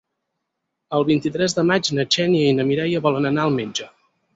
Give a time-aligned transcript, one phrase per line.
[1.01, 3.93] El vint-i-tres de maig na Xènia i na Mireia volen anar al metge.